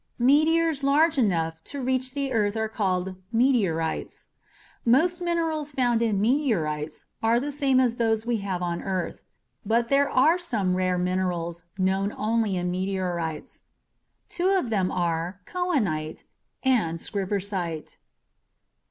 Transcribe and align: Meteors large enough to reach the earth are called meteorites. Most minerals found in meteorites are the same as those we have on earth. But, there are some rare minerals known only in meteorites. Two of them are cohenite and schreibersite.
Meteors 0.17 0.83
large 0.83 1.19
enough 1.19 1.63
to 1.63 1.79
reach 1.79 2.15
the 2.15 2.31
earth 2.33 2.57
are 2.57 2.67
called 2.67 3.17
meteorites. 3.31 4.29
Most 4.83 5.21
minerals 5.21 5.71
found 5.73 6.01
in 6.01 6.19
meteorites 6.19 7.05
are 7.21 7.39
the 7.39 7.51
same 7.51 7.79
as 7.79 7.97
those 7.97 8.25
we 8.25 8.37
have 8.37 8.63
on 8.63 8.81
earth. 8.81 9.21
But, 9.63 9.89
there 9.89 10.09
are 10.09 10.39
some 10.39 10.75
rare 10.75 10.97
minerals 10.97 11.65
known 11.77 12.15
only 12.17 12.55
in 12.55 12.71
meteorites. 12.71 13.61
Two 14.27 14.49
of 14.49 14.71
them 14.71 14.89
are 14.91 15.39
cohenite 15.45 16.23
and 16.63 16.97
schreibersite. 16.97 17.97